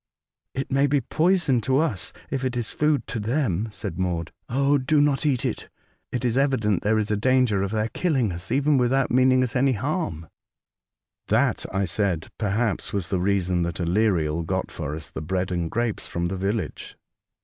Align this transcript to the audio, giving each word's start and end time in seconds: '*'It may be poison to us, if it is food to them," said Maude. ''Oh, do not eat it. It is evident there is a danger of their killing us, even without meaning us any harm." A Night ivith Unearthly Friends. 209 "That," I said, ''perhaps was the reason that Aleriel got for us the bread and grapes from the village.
'*'It 0.55 0.71
may 0.71 0.87
be 0.87 0.99
poison 0.99 1.61
to 1.61 1.77
us, 1.77 2.11
if 2.31 2.43
it 2.43 2.57
is 2.57 2.71
food 2.71 3.05
to 3.05 3.19
them," 3.19 3.67
said 3.69 3.99
Maude. 3.99 4.31
''Oh, 4.49 4.79
do 4.83 4.99
not 4.99 5.27
eat 5.27 5.45
it. 5.45 5.69
It 6.11 6.25
is 6.25 6.39
evident 6.39 6.81
there 6.81 6.97
is 6.97 7.11
a 7.11 7.15
danger 7.15 7.61
of 7.61 7.69
their 7.69 7.87
killing 7.87 8.31
us, 8.31 8.51
even 8.51 8.79
without 8.79 9.11
meaning 9.11 9.43
us 9.43 9.55
any 9.55 9.73
harm." 9.73 10.25
A 10.25 10.25
Night 10.25 10.25
ivith 10.25 11.35
Unearthly 11.35 11.37
Friends. 11.37 11.63
209 11.69 11.77
"That," 11.77 11.79
I 11.79 11.85
said, 11.85 12.31
''perhaps 12.39 12.93
was 12.93 13.07
the 13.09 13.19
reason 13.19 13.61
that 13.61 13.75
Aleriel 13.79 14.43
got 14.43 14.71
for 14.71 14.95
us 14.95 15.11
the 15.11 15.21
bread 15.21 15.51
and 15.51 15.69
grapes 15.69 16.07
from 16.07 16.25
the 16.25 16.37
village. 16.37 16.97